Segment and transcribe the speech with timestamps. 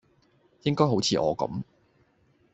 [0.63, 1.61] 應該好似我咁